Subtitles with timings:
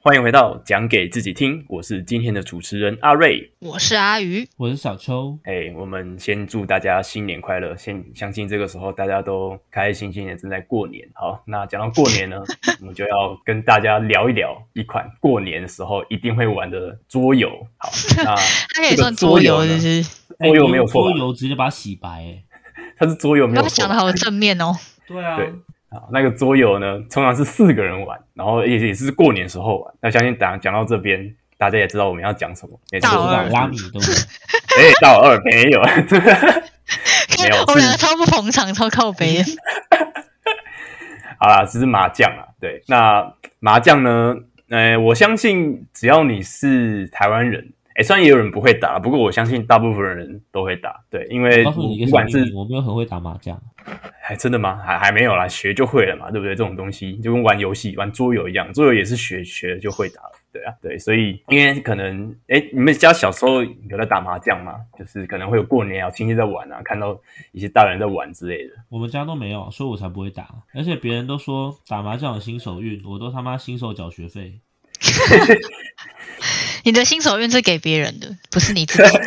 [0.00, 3.50] 欢迎回到讲给自己听，我是今天的主持人阿瑞。
[3.58, 5.36] 我是阿鱼，我是小秋。
[5.42, 7.76] 哎，我们先祝大家新年快乐！
[7.76, 11.04] 先相信这个时候大家都开开心心的正在过年。
[11.14, 12.36] 好，那讲到过年呢，
[12.80, 17.50] 我们就要跟大家聊一聊一款过年的时候一定会玩的桌游。
[17.76, 18.36] 好，那
[18.72, 20.02] 它可以算桌游，就呢是
[20.38, 22.44] 桌游没有错吧桌游直接把它洗白、欸。
[22.96, 23.94] 它是桌游没有错他讲的。
[23.96, 24.76] 好正面哦。
[25.08, 25.52] 对啊，对
[25.90, 29.94] 啊，那个桌游呢，通常是四个人玩，然后也也是过年时候玩。
[30.00, 32.78] 那相信讲讲到这边，大家也知道我们要讲什么。
[32.92, 34.14] 没错，大二是拉米对不对？
[34.78, 35.80] 哎，到二没有，
[37.42, 39.44] 没有我们两个超不捧场，超靠北的。
[41.40, 42.44] 好啦，只是麻将啊。
[42.60, 44.36] 对，那麻将呢？
[44.70, 51.04] 呃，我相信只要你是台湾人，哎，虽然也有人不会打，不过我相信大部分人都会打。
[51.10, 53.60] 对，因为不管是我没有很会打麻将。
[54.22, 54.76] 还真的吗？
[54.76, 56.54] 还还没有啦，学就会了嘛，对不对？
[56.54, 64.74] 这种东西就跟玩游戏、玩桌游一样，桌游也是学学了就会打了，对啊，对，所以因为可能，哎，你们家小时候有在打麻将吗？
[64.96, 67.18] 就是可能会有过年啊，亲戚在玩啊，看到
[67.50, 68.74] 一些大人在玩之类的。
[68.90, 70.46] 我们家都没有，所以我才不会打。
[70.72, 74.60] 而且别人都说打麻将有新手运，我都他妈新手缴学费。
[76.84, 79.18] 你的新手运是给别人的，不是你自己。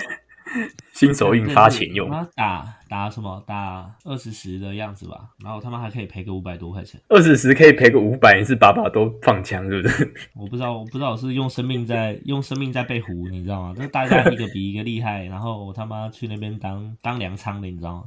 [0.94, 3.42] 新手印发钱用，他打打什么？
[3.48, 7.00] 打二十十的样子吧，然后他妈还可以赔个五百多块钱。
[7.08, 10.14] 二十十可以赔个五百，你是把把都放枪，是不是？
[10.36, 13.74] 我不知道，我不知道我是用生命在用生命在被胡，你知道吗？
[13.78, 18.04] 这大家一个比一个厉害，然后我他妈去那边当当粮仓的，你知道吗？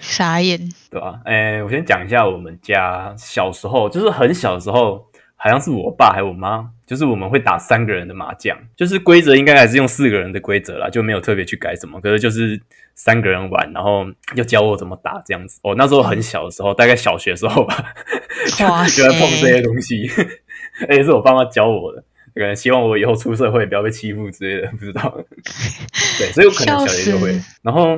[0.00, 0.58] 傻眼，
[0.90, 5.06] 对吧、哎，我先讲一下我们家小时候，就是很小的时候，
[5.36, 12.60] 好像是我爸还有我妈，就是我们会打三个人的麻将，就是规则应该还是用四个人的规则啦，就没有特别去改什么，可是就是
[12.94, 14.04] 三个人玩，然后
[14.34, 15.60] 就教我怎么打这样子。
[15.62, 17.94] 哦，那时候很小的时候，大概小学的时候吧，
[18.66, 20.10] 哇就在碰这些东西，
[20.88, 22.02] 而且是我爸妈教我的。
[22.34, 25.02] 可能希望我以后出社会不要被欺负之类的，不知道。
[26.18, 27.96] 对，所以我可能小学就会，然后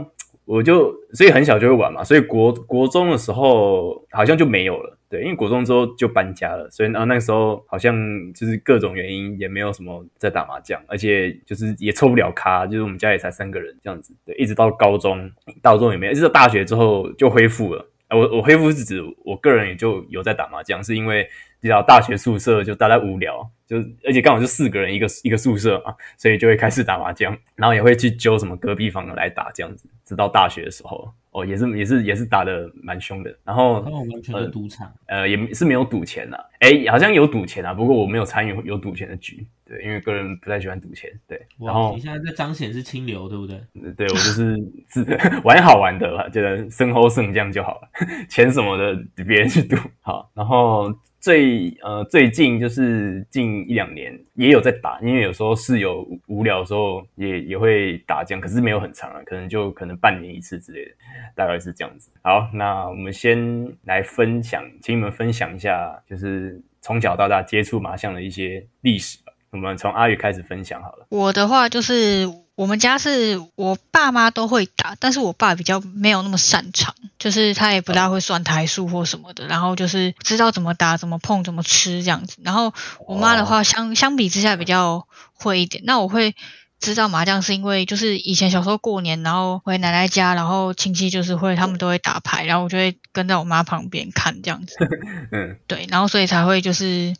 [0.48, 4.97] 我就所以很小就会玩嘛，所以国国中的时候好像就没有了。
[5.10, 7.94] 对，因为国中之后就搬家了，所以然后那个时候好像
[8.34, 14.14] 就是各种原因也没有什么在打麻将，而且就是也凑不了咖，就是我们家也才三个人这样子。
[14.25, 15.31] 对，一直到高中，
[15.62, 17.86] 高中也没有，一直到大学之后就恢复了。
[18.10, 21.28] 我我恢复是指我个人也就有在打麻将，是因为
[21.60, 29.88] 你知道大学宿舍就大家无聊，就而且刚好就四个人一个一个宿舍嘛，所以就会开始打麻将，然后也会去揪什么隔壁房的来打这样子。
[30.04, 33.36] 直到大学的时候，哦，也是也是也是打的蛮凶的。
[33.44, 34.91] 然后他们完全是赌场。
[35.06, 41.36] 呃，也是没有赌钱呐、哎，好像有赌钱啊，不过我没有参与有赌钱的局，对，因为个人不太喜欢赌钱，对。
[41.58, 43.60] 然哇，后你现在在彰显是清流，对不对？
[43.98, 45.04] 对我就是自
[45.44, 47.88] 玩好玩的啦，觉得生后胜这样就好了，
[48.30, 50.30] 钱什么的别人去赌好。
[50.32, 60.90] 然后最呃最近就是近一两年也有在打，因为有时候室友无聊的时候也也会打这样，可是没有很长啊，可能就可能半年一次之类的，
[61.34, 62.10] 大概是这样子。
[62.22, 63.38] 好，那我们先
[63.84, 69.32] 来分享，请你们分享一下，就是从小到大接触麻将的一些历史吧。
[69.50, 71.06] 我们从阿宇开始分享好了。
[71.08, 72.26] 我的话就是
[72.58, 82.38] 我们家是我爸妈都会打，但是我爸比较没有那么擅长，就是他也不大会算台数或什么的，然后就是知道怎么打、怎么碰、怎么吃这样子。
[82.42, 82.74] 然后
[83.06, 86.34] 我妈的话相相比之下比较会一点，那我会。
[86.80, 94.76] 知道麻将是因为就是以前小时候过年，然后回奶奶家，然后亲戚就是会他们都会打牌，然后我就会跟在我妈旁边看这样子。
[95.32, 97.16] 嗯，对，然后所以才会就是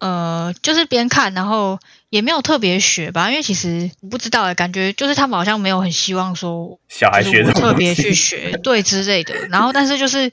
[0.00, 1.78] 呃，就是边看，然后
[2.08, 10.32] 也没有特别学吧，因为其实我不知道哎，感觉就是他们好像没有很希望说，小孩学这种东特别去，学对之类的，然后但是就是。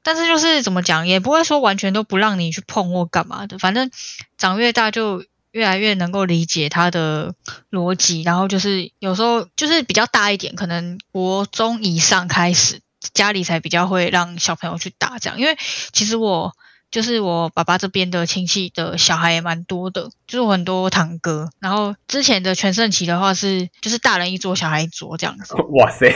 [0.00, 3.90] 但是就是怎么讲，也不会说完全都不让你去碰或干嘛的，反正
[4.38, 7.34] 长越大就越来越能够理解他的
[7.70, 12.80] 逻辑，然后就是有时候就是比较大一点，可能国中以上开始，
[13.12, 15.58] 家里才比较会让小朋友去打这样，因为
[15.92, 16.54] 其实我
[16.90, 26.10] 就是我爸爸这边的亲戚的小孩也蛮多的，就是我很多堂哥，然后之前的全盛期的话是就是大人一桌，小孩一桌这样子，哇塞，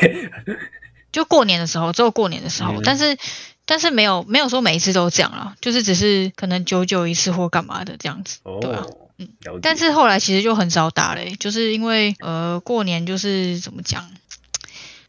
[1.12, 3.18] 就过年的时候，只有过年的时候，嗯但是
[3.66, 8.84] 但是没有没有说每一次都这样啦，就是只是可能久久一次或干嘛的这样子，对啊。
[8.84, 9.28] 哦，嗯。
[9.60, 14.10] 但是后来其实就很少打嘞、就是因为呃过年就是怎么讲，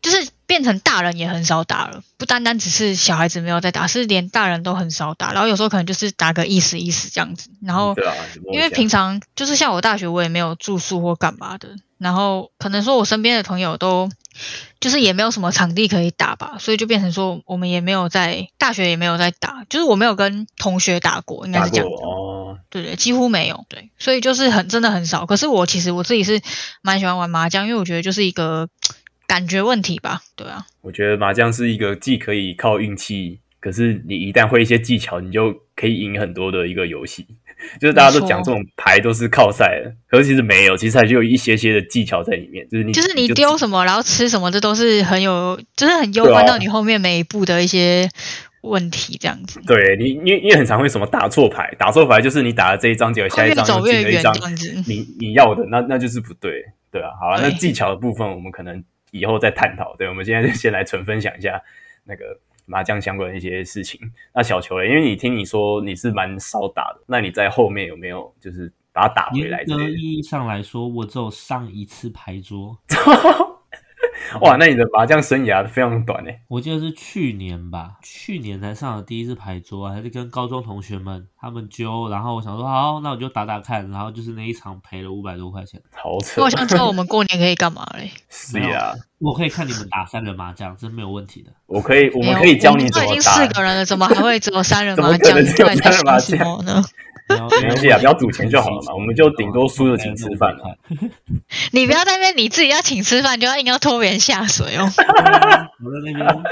[0.01, 5.33] 就是变变成大人也很少打了，不单单只是小孩子没有在打，是连大人都很少打。
[5.33, 7.49] 然后有时候可能就是打个意思意思这样子。
[7.59, 7.95] 然后
[8.53, 14.09] 因为平常就是像我大学我也没有住宿或干嘛的，然后可能说我身边的朋友都
[14.79, 22.07] 就是也没有什么场地可以打吧，所以就变成说我们也没有在大学也没有在打，就是我没有跟同学打过，应该是这样过。
[22.07, 25.25] 哦，对对，几乎没有，对，所以就是很真的很少。
[25.25, 26.41] 可是我其实我自己是
[26.83, 28.69] 蛮喜欢玩麻将，因为我觉得就是一个
[29.33, 37.25] 感觉问题吧，对啊，我觉得麻将是一个既可以靠运气，可是你一旦会一些技巧，你就可以赢很多的一个游戏。
[37.81, 42.67] 就是大家都讲这种牌都是靠赛的，可是其实没有，其实还是有一些些的技巧在里面。
[42.69, 48.07] 就是你就是你丢什么，然后吃什么，这都是很有，就是很攸关到你后面每一步的一些
[48.61, 49.59] 问题，这样子。
[49.65, 54.83] 对你，因为因为很常会什么打错牌，打错牌就是你打了这一张，结果下一张走越远，一张这样子。
[54.85, 56.51] 你你要的那那就是不对，
[56.91, 57.09] 对啊。
[57.19, 58.83] 好了，对那技巧的部分我们可能
[59.13, 59.95] 以后再探讨。
[59.95, 61.61] 对，我们现在就先来纯分享一下
[62.03, 63.99] 那个麻将相关的一些事情。
[64.33, 69.77] 那小球嘞，因为你听你说你是蛮少打的，那你在后面有没有就是把它打回来严？
[69.77, 72.77] 格意义上来说，我只有上一次牌桌，
[74.41, 76.39] 哇，那你的麻将生涯非常短诶。
[76.47, 85.81] 我记得是去年吧，去年才上的第一次牌桌，还是跟高中同学们他们揪，然后我想说好，那我就打打看，然后就是那一场赔了五百多块钱。
[85.91, 88.09] 好扯我，想知道我们过年可以干嘛嘞？
[88.29, 91.51] 是啊，我可以看你们打三人麻将，这没有问题的。
[91.65, 93.53] 我可以，我们可以教你我们都已经怎么打四。
[93.53, 95.33] 个人了，怎么还会只有三人 怎么麻将？
[95.33, 96.83] 可能只有你到底在三人麻想什么呢？
[97.61, 100.63] 没关系啊不要赌钱就好了嘛我们就顶多输了请吃饭嘛
[101.71, 104.83] 你不要在那边你自己要请吃饭，就要硬要拖别人下水哦。
[105.83, 106.43] 我在那边。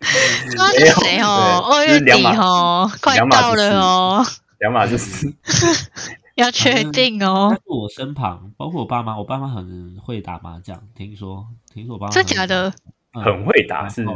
[0.00, 1.68] 说是谁哦？
[1.72, 4.24] 二月底哦，快到了哦，
[4.60, 5.32] 两码就是
[6.36, 7.60] 要确定但哦是。
[7.66, 11.44] 我身旁，包括我爸妈，我爸妈很会打麻将，听说，
[11.74, 12.72] 听说我爸妈真假的？
[13.14, 14.06] 嗯很会打，是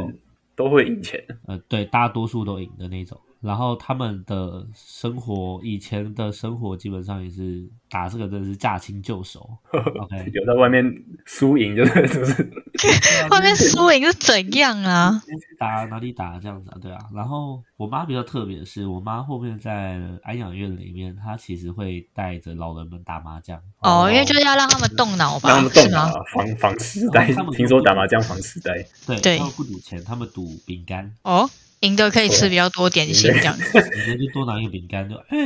[0.55, 1.35] 都会赢钱的。
[1.47, 3.19] 呃，对，大多数都赢的那种。
[3.43, 9.47] 然后他们的生活，以前的生活基本上也是打这个，真的是驾轻就熟。
[9.71, 10.83] OK，有在外面
[11.25, 12.51] 输赢就是 就是
[13.29, 15.21] 外面输赢是怎样啊？
[15.59, 16.77] 打哪里打这样子啊？
[16.81, 16.99] 对啊。
[17.13, 23.61] 然后我妈比较特别的是，我妈后面在安养院里面，她其实会带着老人们打麻将。
[23.81, 25.91] 哦，因为就是要让他们动脑吧让他们，动？
[25.91, 27.53] 脑啊，防防痴呆他们。
[27.53, 28.73] 听说打麻将防痴呆，
[29.05, 31.13] 对，对他们不赌钱，他们赌饼干。
[31.21, 31.47] 哦，
[31.81, 33.63] 赢的可以吃比较多点心这样子。
[34.05, 35.37] 你们就多拿一个饼干，就哎，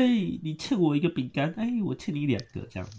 [0.43, 2.89] 你欠我一个饼干，哎，我欠你两个，这样。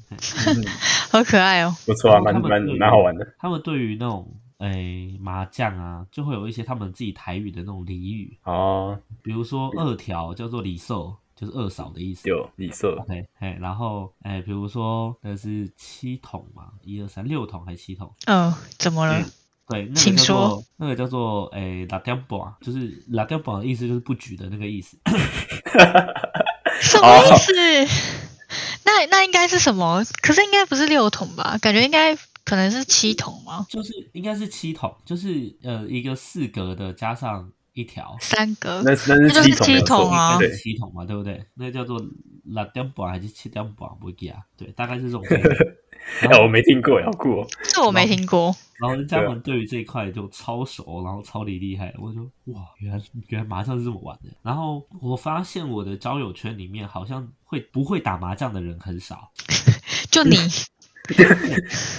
[1.10, 1.74] 好可爱哦。
[1.86, 3.26] 不错啊，蛮蛮蛮好玩的。
[3.38, 12.28] 他们对于那种诶、麻将啊，就会有一些他们自己台语的那种俚语，哦，比如说二条叫做李寿，就是二嫂的意思。
[12.28, 18.12] 有李色，OK，哎，然后诶、比如说那是七桶嘛，一二三六桶还是七桶？
[18.26, 19.24] 嗯，怎么了？
[19.68, 24.98] 对，那个请叫做说那个叫做诶拉掉宝，就是拉掉宝的意思就是不举的那个意思。
[26.80, 27.52] 什么意思？
[28.88, 30.02] 那那应该是什么？
[30.22, 31.58] 可是应该不是六桶吧？
[31.60, 33.66] 感觉应该可能是七桶吗？
[33.68, 41.44] 就是应该是七桶，就是呃一个四格的加上一条，三格那那是是七桶没有七桶啊对，七桶嘛，对不对？
[41.54, 42.00] 那叫做
[42.46, 43.96] 拉点宝还是七点宝？
[44.00, 45.46] 不记啊，对，大概是这种概念。
[46.22, 47.46] 哎，我没听过，好酷哦。
[47.62, 48.54] 这我没听过。
[48.80, 51.92] 然后人家们对于这一块就超熟，然后超级厉害。
[51.98, 52.22] 我就
[52.52, 54.30] 哇，原来原来麻将是这么玩的。
[54.42, 59.30] 然后我发现我的交友圈里面好像会不会打麻将的人很少。
[60.10, 60.36] 就你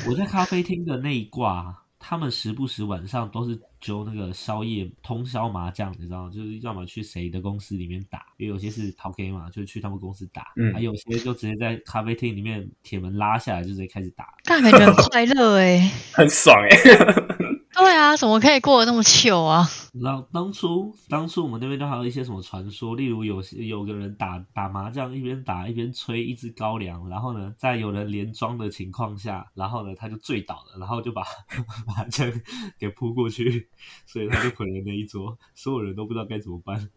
[0.08, 6.32] 我在咖啡厅的那一挂，他们时不时晚上都是揪那个宵夜通宵麻将，你知道吗？
[6.34, 14.34] 就是要么去谁的公司里面打，因为有些是逃 K 嘛，就去他们公司打，嗯还有些就直接在咖啡厅里面铁门拉下来就直接开始打。
[14.46, 15.92] 但感觉很快乐哎。
[16.14, 17.39] 很爽哎。
[17.80, 19.68] 对啊，怎么可以过得那么糗啊？
[20.02, 31.24] 然后当初当初我们那边都还有一些什么传说，例如有有个人打打麻将一边打一边吹一支高粱，然后呢，在有人连庄的情况下，然后呢他就醉倒了，然后就把
[31.88, 32.32] 麻将
[32.80, 33.68] 给扑过去，
[34.06, 36.90] 所以他就毁了那一桌，所有人都不知道该怎么办。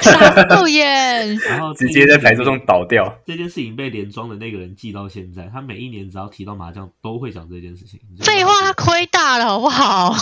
[0.00, 3.12] 傻透眼，然 后直接在牌桌上倒掉。
[3.26, 8.00] 这件事情被连庄的那个人记到现在，他每一年只要提到麻将都会讲这件事情。
[8.20, 10.12] 废话，他亏大了好不好？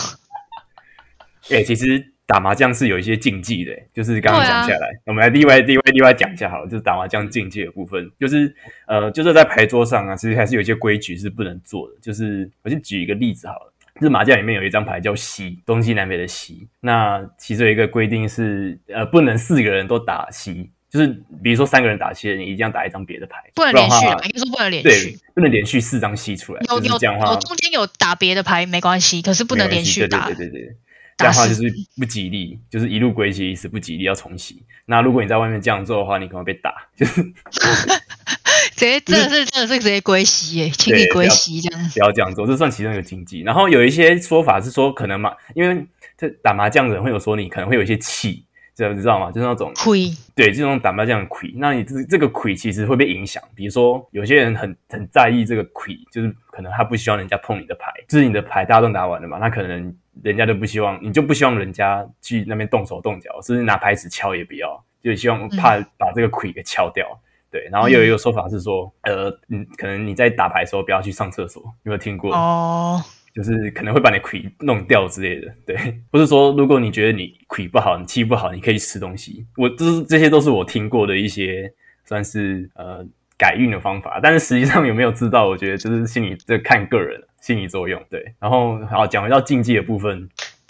[1.49, 8.55] 哎，其实打麻将是有一些禁忌的，就是刚刚讲下来，我们来另外另外另外讲一下好了，就是打麻将禁忌的部分，就是
[8.87, 11.95] 呃，就是在牌桌上啊，其实还是有一些规矩是不能做的。
[12.01, 13.73] 就是我就举一个例子好了。
[13.95, 16.67] 就是麻将里面有一张牌叫西，东西南北的西。
[16.79, 21.07] 那其中有一个规定是，呃，不能四个人都打西，就是
[21.41, 30.35] 比如说三个人打七，你一定要打一张别的牌，不能连续啊，应该说不能连对续。，不能连续四张吸出来，有有就是这样的话有中间有打别的牌没关系，可是不能连续打对。
[30.35, 30.75] 对对
[31.17, 31.61] 这样的话就是
[31.97, 34.63] 不吉利，就是一路归西意思，不吉利要重洗。
[34.85, 37.21] 那如果你在外面这样做的话，你可能会被打，就是
[38.75, 41.89] 直接真的是真的是直接归西耶，请你归西这样。
[41.93, 43.41] 不要这样做，这算其中一个禁忌。
[43.41, 45.85] 然后有一些说法是说，可能嘛，因为
[46.17, 48.43] 这打麻将的人会有说你可能会有一些气，
[48.81, 49.31] 这样知道吗？
[49.31, 53.43] 就是那种亏对这种打麻将的亏，那你这这个亏其实会被影响。
[53.53, 67.05] 比如说有些人很很在意这个亏，就是可能他不希望人家碰你的牌，就是你的牌大家都打完了嘛，那可能人家就不希望，你就不希望人家去那边动手动脚，甚至拿牌子敲也不要，就希望怕把这个亏给敲掉。
[67.51, 72.33] 对，然后又有一个说法是说，呃，嗯，可能你在打牌的时候不要去上厕所，有没有听过？
[72.33, 72.99] 哦，
[73.33, 75.75] 就是可能会把你亏弄掉之类的，对，
[76.11, 79.45] 或是说如果你觉得你亏不好，你气不好，你可以吃东西。
[79.57, 81.71] 我这是这些都是我听过的一些
[82.05, 83.05] 算是呃
[83.37, 88.23] 改运的方法，但是实际上有没有知道，我觉得就是心理这看个人心理作用，对。
[88.39, 90.27] 然后好讲回到竞技的部分，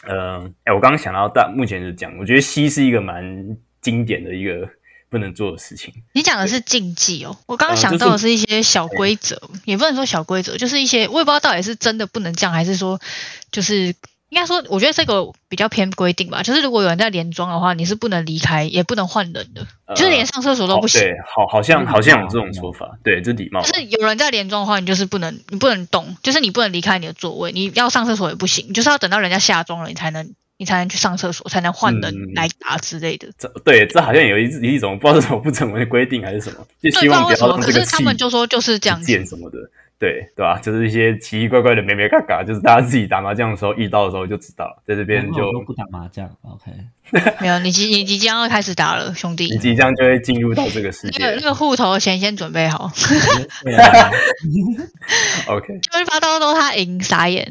[0.08, 4.70] 呃，哎，我刚刚想到，但目前是讲，我觉得西是一个蛮经典的一个
[5.12, 13.00] 不能做的事情，你讲的是禁忌哦，我刚刚想到的是一些小规则，也不能说小规则，就是一些我也不知道到底是真的不能这样，还是说
[13.52, 13.94] 就是
[14.30, 16.42] 应该说，我觉得这个比较偏规定吧。
[16.42, 21.02] 就是如果有人在连庄的话，你是不能离开，也不能换人的，呃就是连上厕所都不行。
[21.02, 23.62] 对，好，好像好像有这种说法，对，这礼貌。
[23.62, 33.28] 就是有人在连庄的话，你就是不能，你不能动，就是你不能离开你的座位，你要上厕所也不行，你就是要等到人家下庄了，你才能，你才能去上厕所，才能换人嗯来打之类的。
[33.36, 39.26] 这对，这好像有一一种不知道是什么不成文的规定还是什么，就对，希望不要让可是他们就说就是这样子。
[39.26, 39.58] 什么的，
[40.02, 40.58] 对对吧？
[40.60, 46.72] 就是一些奇奇怪怪的美美嘎嘎，就是大家自己打麻将的时候遇到的时候就知道了，在这边就不打麻将，OK。
[47.40, 49.58] 没有，你即你即将要开始打了，兄弟你。
[49.60, 51.46] 即将就会进入到这个世界那个那界。
[51.46, 52.86] 个户头的钱先准备好，，
[55.48, 57.48] OK， 就是发到都他赢，傻眼，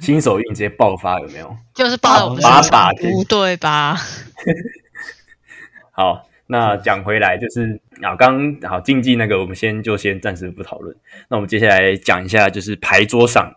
[0.00, 1.56] 新手运直接爆发有没有？
[1.74, 3.98] 就是报在我们身上，把把不对吧？
[5.90, 10.94] 好，那讲回来就是啊，刚好竞技那个，我们先就先暂时不讨论。
[11.28, 13.50] 那我们接下来讲一下，就是牌桌上，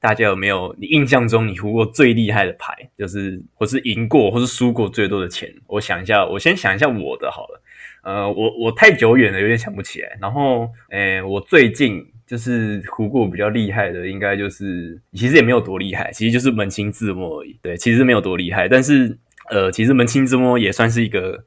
[0.00, 5.52] 大家有没有你印象中你胡过最厉害的牌，就是或是赢过或是输过最多的钱？
[5.66, 7.62] 我想一下，我先想一下我的好了。
[8.02, 10.18] 呃，我我太久远了，有点想不起来。
[10.20, 17.56] 然后，诶，我最近就是胡过比较厉害的，应该就是其实也没有多厉害，其实就是门清自摸而已。
[17.62, 19.16] 对，其实没有多厉害，但是
[19.50, 21.44] 呃，其实门清自摸也算是一个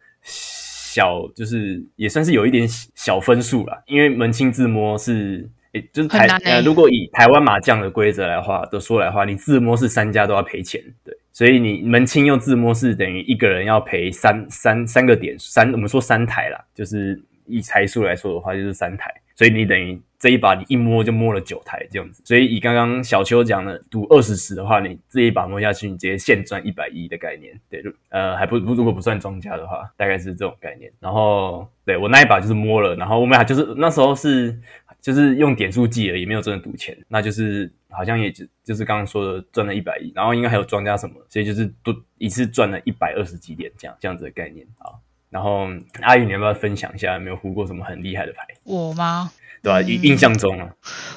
[0.95, 5.49] 小，就是也算是有一点小分数啦，因为门清自摸是。
[5.75, 30.91] 诶就是台欸呃，如果以台湾麻将的规则来话的说来话，你自摸是三家都要赔钱，对，所以你门清又自摸是等于一个人要赔三三三个点，三我们说三台啦，就是以台数来说的话就是三台，所以你等于这一把你一摸就摸了九台这样子，所以以刚刚小邱讲的赌二十十的话，你这一把摸下去，你直接现赚一百一的概念，对，呃还不如果不算庄家的话，大概是这种概念。
[31.00, 34.60] 然后对我那一把就是摸了，然后我们俩就是那时候是
[35.00, 44.89] 就是用点数计了，也没有真的赌钱，那就是好像也就就是刚刚说的赚了一百亿，然后应该还有庄家什么，所以就是多一次赚了一百二十几点这样这样子的概念啊。
[45.29, 45.67] 然后
[46.01, 49.29] 阿宇，你要不要分享一下有没有胡过什么很厉害的牌，我吗？
[49.65, 49.88] 对吧、嗯。
[49.89, 50.69] 印印象中啊，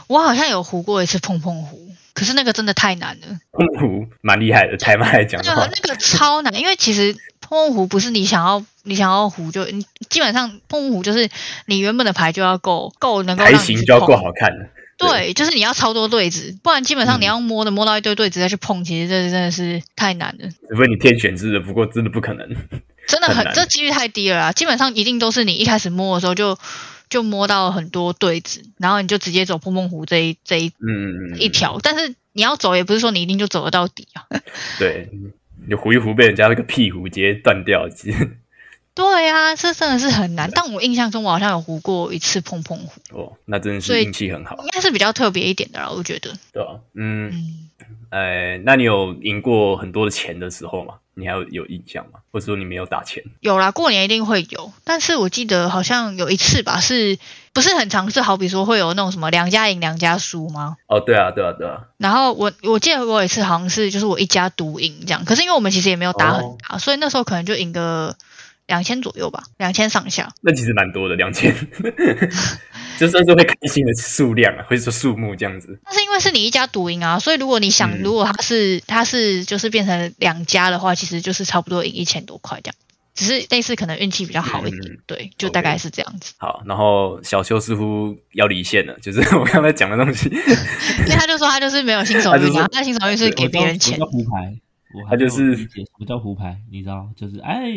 [0.06, 5.66] 我好像有胡过一次碰碰胡，可是那个真的太难了，碰胡蛮厉害的，台湾来讲的话。
[5.66, 11.28] 那个，那个超难，因为其实碰碰胡不是你想要你想要胡就你基本上碰碰胡就是
[11.66, 14.66] 你原本的牌就要够够能够牌让你去碰型就要够好看的。
[14.96, 22.48] 对，就是你要超多对子，不然基本上嗯你要摸的摸到一堆对子再去碰，其实这真的是太难了，除非你天选之的，不过真的不可能。
[23.06, 24.52] 真的很这几率太低了啊！
[24.52, 26.58] 基本上一定都是你一开始摸的时候就
[27.08, 34.26] 就摸到很多对子，然后你就直接走碰碰胡这一这一嗯，一条，但是你要走也不是说你一定就走得到底啊。
[34.78, 35.08] 对，
[35.66, 38.38] 你胡一胡被人家那个屁胡直接断掉，其实
[38.98, 40.50] 对啊，这真的是很难。
[40.52, 46.32] 但我印象中我好像有胡过一次碰碰胡，哦，那真的是运气很好，应该是比较特别一点的啦，我觉得。
[46.52, 47.68] 对啊、嗯，嗯，
[48.10, 50.94] 呃，那你有赢过很多的钱的时候吗？
[51.14, 52.18] 你还有有印象吗？
[52.32, 53.22] 或者说你没有打钱？
[53.38, 57.18] 有啦，过年一定会有，但是我记得好像有一次吧，是
[57.52, 60.76] 不是很常是好比说会有那种什么两家赢两家输吗？
[60.88, 68.16] 哦，对啊，对啊，对啊，然后我我记得我有一次好像是就是我一家独赢这样，可是因为我们其实也没有打很哦大，所以那时候可能就赢个
[68.68, 70.32] 两千左右吧，两千上下。
[70.42, 71.52] 那其实蛮多的，两千，
[72.98, 75.76] 就算是会开心的数量啊，或者说数目这样子。
[75.84, 82.74] 但是因为是你一家独赢啊，所以如果你想，嗯如果它是它是就是变成两家的话，其实就是差不多赢一千多块这样。
[83.14, 86.34] 只是类似可能运气比较好一点，嗯对，就大概是这样子。
[86.36, 93.98] 好，然后小邱似乎要离线了，就是我刚才讲的东西，因为他就说他就是没有新手 他就说运啊，他新手运是给别人钱
[95.08, 97.68] 他就是没有理解什么叫胡牌，你知道，就是哎，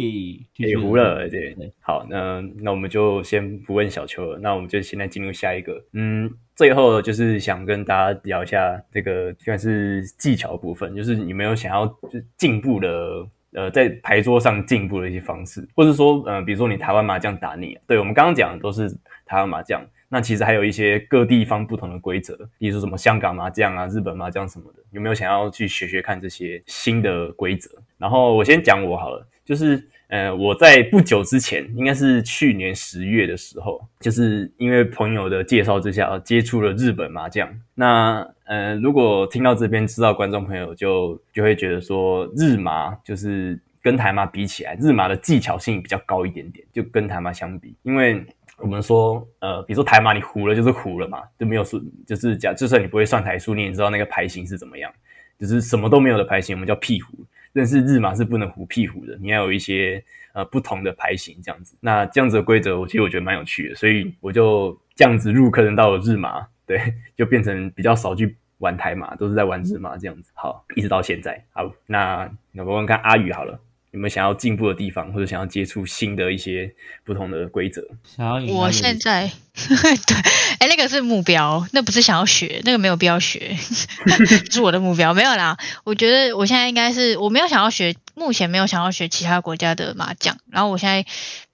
[0.57, 1.71] 也糊了，对对。
[1.79, 5.83] 好，那那我们就先不问小邱了，那我们就现在进入下一个。
[5.93, 13.27] 嗯，最后就是想跟大家聊一下这个算是技巧部分，就是你没有想要就是进步的。
[13.53, 18.89] 呃，在牌桌上进步的一些方式，或者说，呃，比如说你台湾麻将打腻了，对我们刚刚讲的都是
[19.25, 27.71] 台湾麻将，那其实还有一些各地方不同的规则，比如说什么香港麻将啊、日本麻将什么的，有没有想要去学学看这些新的规则？
[27.97, 37.49] 然后我先讲我好了，就是呃，我在不久之前，应该是去年十月的时候，就是因为朋友的介绍之下，接触了日本麻将。
[37.73, 48.25] 那呃，如果听到这边知道观众朋友就就会觉得说，日麻就是跟台麻比起来，日麻的技巧性比较高一点点，就跟台麻相比，因为
[48.61, 54.91] 我们说，呃，比如说台马你胡了就是胡了嘛，就没有说，就是讲，就算你不会算台数，你也知道那个牌型是怎么样，
[55.39, 57.13] 就是什么都没有的牌型，我们叫屁胡。
[57.53, 60.01] 但是日马是不能胡屁胡的，你要有一些
[60.31, 61.75] 呃不同的牌型这样子。
[61.81, 66.79] 那这样子的规则，我其实我觉得蛮有趣的，所以我就这样子入坑到了日马，对，
[67.17, 70.31] 就变成比较少去玩台马，都是在玩日马这样子。
[70.33, 71.43] 好，一直到现在。
[71.51, 73.59] 好，那那我问看阿宇好了，
[73.91, 77.85] 有没有想要进步的地方，或者想要接触新的一些不同的规则？
[78.03, 80.15] 想要赢我他现在对，
[80.59, 83.57] 哎，那个是目标，那不是想要学，那个没有必要学，
[84.49, 85.57] 是我的目标，没有啦。
[85.83, 91.05] 我觉得我现在应该是我没有想要学，目前没有想要学其他国家的麻将，然后我现在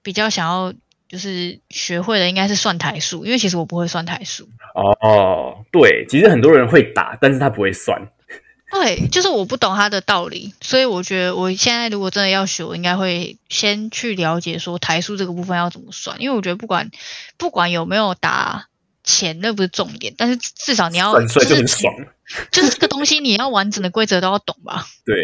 [0.02, 0.72] 比较想要
[1.08, 4.48] 就是学会的应该是算台数，因为其实我不会算台数。
[4.74, 8.00] 哦，对，其实很多人会打，但是他不会算。
[8.70, 16.90] 对，就是我不懂他的道理，所以我觉得我现在如果真的要学，我应该会先去了解说台数这个部分要怎么算，因为我觉得不管
[17.36, 18.68] 不管有没有打
[19.02, 21.92] 钱，那不是重点，但是至少你要很是爽。
[22.52, 25.16] 就是这个东西你要完整的规则都要懂吧， 对，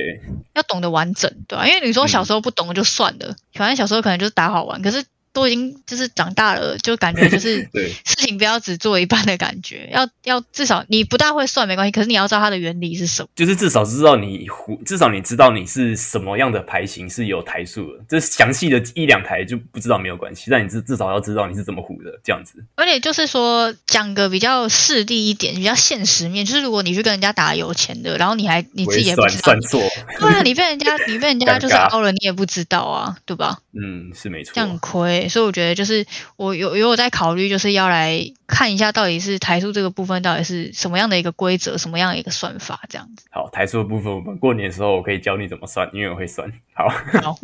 [0.54, 13.28] 要懂得完整，对吧、因为你说小时候不懂就算了，反正小时候可能就是打好玩，可是都已经就是长大了，就感觉就是 对事情不要只做一半的感觉，要要至少你不大会算没关系，可是你要知道它的原理是什么。
[13.34, 18.04] 就是至少知道你胡，至少你知道你是什么样的牌型是有台数的。
[18.08, 22.64] 这详细的一两台就不知道没有关系，但你至至少要知道你是怎么胡的，这样子。
[22.76, 29.80] 而且就是说，讲个比较势利一点、比较现实面，就是如果你去跟人家打有钱的，然后你还你自己也不算知道算，错，
[30.20, 33.58] 对啊，你被人家你被人家 就是凹了，你也不知道啊，对吧？
[33.72, 34.60] 嗯，是没错这。
[34.60, 34.78] 样很
[35.24, 36.06] 亏，所以我觉得就是
[36.36, 43.26] 我有有我在考虑，就是要来看一下到底是台数这个部分到底是什么样的一个规则，什么样的一个算法，这样子。
[43.30, 46.50] 好，台数的部分，我们过年的时候我可以教你怎么算，因为我会算。
[46.74, 46.88] 好，
[47.22, 47.36] 好，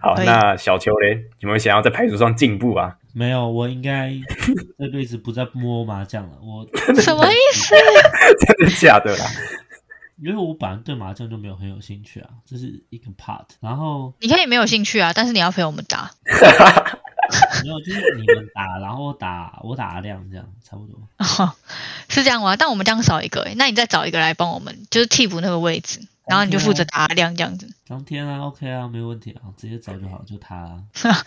[0.00, 2.96] 好，那小邱嘞，有没有想要在牌数上进步啊？
[3.14, 4.10] 没有，我应该
[4.78, 6.38] 这辈子不再摸麻将了。
[6.40, 6.66] 我
[7.00, 7.74] 什么意思？
[8.46, 9.26] 真的假的啦？
[10.22, 13.44] 因为我本来对麻将就没有很有兴趣啊，这是一个 part。
[13.60, 16.10] 然后你可以没有兴趣啊，但是你要陪我们打。
[17.62, 20.98] 没有，就是你们打，然后打我打阿亮这样差不多。
[21.18, 21.52] 哦，
[22.08, 22.56] 是这样吗？
[22.56, 30.82] 但我们这样少一个、欸，那你再找一个来帮我们，就是替补那个位置，然后你就负责打量这样子，当天啊，OK 啊，没问题啊，直接找就好，就他、啊。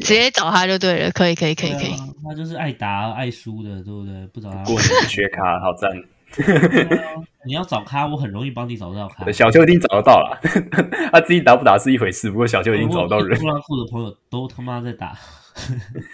[0.00, 1.10] 直接找他就对了。
[1.10, 1.94] 可以，可以，可以，可以。
[2.24, 4.26] 他就是爱打爱输的，对不对？
[4.28, 4.62] 不找他。
[4.64, 5.90] 过年不缺卡，好赞。
[7.46, 9.30] 你要找咖，我很容易帮你找到咖。
[9.30, 10.38] 小邱一定找得到啦，
[11.12, 13.38] 他自己打不打是一回事，不过小邱已经找得到人。
[13.38, 15.16] 布拉库的朋友都他妈在打，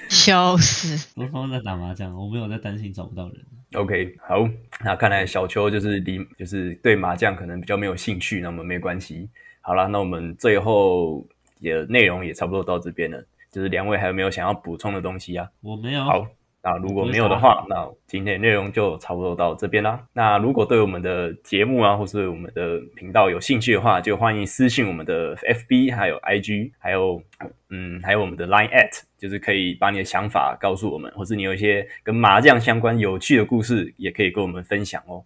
[0.09, 1.15] 笑死！
[1.15, 3.37] 都他妈在打麻将，我没有在担心找不到人。
[3.75, 4.49] OK，好，
[4.85, 9.29] 那看来小邱就是离就是对麻将可能比较没有兴趣，那么没关系。
[9.61, 11.25] 好了，那我们最后
[11.61, 15.49] 也内容也差不多到这边了，就是两位还有没有想要补充的东西啊？
[15.61, 16.03] 我没有。
[16.03, 16.27] 好，
[16.63, 19.99] 那如果没有的话，那今天的内容就差不多到这边啦。
[20.13, 27.23] 那如果对我们的节目啊，或是我们的频道有兴趣的话，就欢迎私信我们的 FB，还有 IG，还有
[27.71, 35.25] 嗯，还有我们的 Line at，就是可以把你的想法告诉我们，或是你有一些跟麻将相关有趣的故事，也可以跟我们分享哦。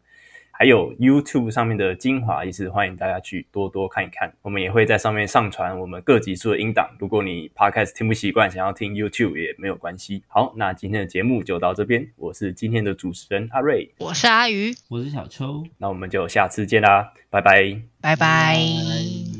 [0.56, 4.32] 还有 YouTube 上面的精华，也是欢迎大家去多多看一看。
[4.40, 6.88] 我们也会在上面上传我们各集数的音档。
[7.00, 10.22] 如果你 Podcast 听不习惯，想要听 YouTube 也没有关系。
[10.28, 15.64] 好，那今天的节目就到这边，我是今天的主持人阿瑞，我是阿鱼，我是小秋。
[15.78, 17.76] 那我们就下次见啦，拜拜。
[18.00, 18.16] 拜拜。
[18.16, 19.33] 拜